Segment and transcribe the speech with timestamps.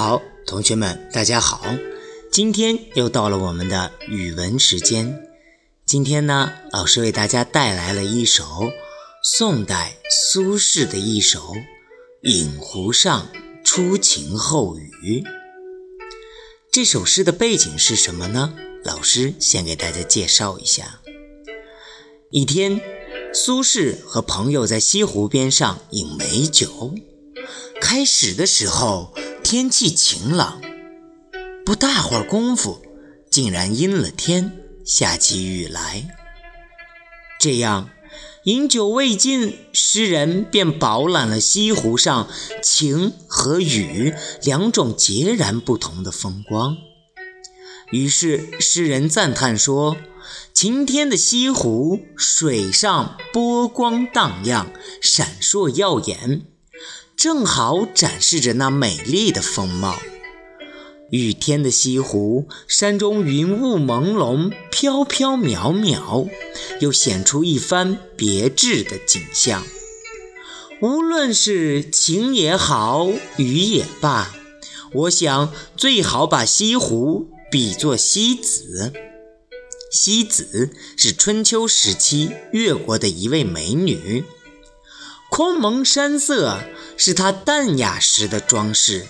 [0.00, 1.60] 好，同学们，大家好，
[2.30, 5.28] 今天又到了我们的语文时间。
[5.84, 8.70] 今天呢，老师为大家带来了一首
[9.24, 9.96] 宋代
[10.32, 11.40] 苏轼的一首
[12.22, 13.26] 《饮湖上
[13.64, 15.24] 初晴后雨》。
[16.70, 18.54] 这首诗的背景是什么呢？
[18.84, 21.00] 老师先给大家介绍一下。
[22.30, 22.80] 一天，
[23.34, 26.94] 苏轼和朋友在西湖边上饮美酒。
[27.80, 29.12] 开始的时候，
[29.50, 30.60] 天气晴朗，
[31.64, 32.82] 不大会儿功夫，
[33.30, 34.52] 竟然阴了天，
[34.84, 36.06] 下起雨来。
[37.40, 37.88] 这样，
[38.44, 42.28] 饮酒未尽，诗人便饱览了西湖上
[42.62, 46.76] 晴和雨两种截然不同的风光。
[47.90, 49.96] 于是，诗人赞叹说
[50.52, 56.42] ：“晴天的西湖，水上波光荡漾，闪烁耀眼。”
[57.16, 59.98] 正好展示着那美丽的风貌。
[61.10, 66.28] 雨天的西湖，山中云雾朦胧，飘飘渺渺，
[66.80, 69.64] 又显出一番别致的景象。
[70.82, 74.34] 无论是晴也好，雨也罢，
[74.92, 78.92] 我想最好把西湖比作西子。
[79.90, 84.24] 西子是春秋时期越国的一位美女。
[85.38, 86.64] 空蒙山色
[86.96, 89.06] 是她淡雅时的装饰，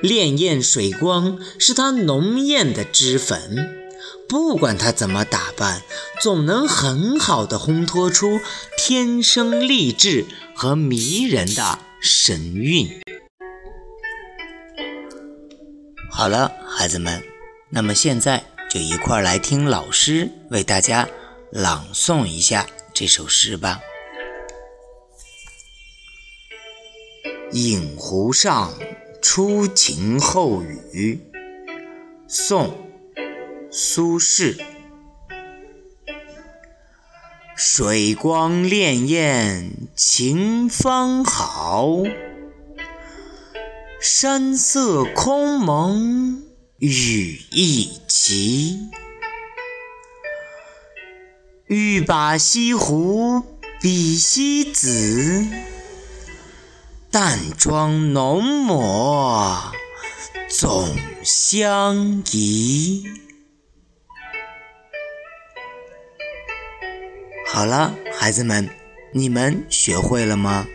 [0.00, 3.90] 潋滟水光是她浓艳的脂粉。
[4.28, 5.82] 不管她怎么打扮，
[6.22, 8.38] 总能很好的烘托出
[8.78, 13.02] 天生丽质和迷人的神韵。
[16.08, 17.20] 好了，孩子们，
[17.70, 21.08] 那么现在就一块来听老师为大家
[21.50, 23.80] 朗诵一下这首诗吧。
[27.56, 28.74] 饮湖上，
[29.22, 30.62] 初晴后
[30.92, 31.18] 雨。
[32.28, 32.68] 宋·
[33.70, 34.60] 苏轼。
[37.56, 42.02] 水光潋滟晴方好，
[44.02, 46.42] 山色空蒙
[46.76, 48.90] 雨亦奇。
[51.68, 53.42] 欲把西湖
[53.80, 55.46] 比西子。
[57.18, 59.72] 淡妆浓抹
[60.50, 60.94] 总
[61.24, 63.06] 相宜。
[67.48, 68.68] 好了，孩子们，
[69.14, 70.66] 你们学会了吗？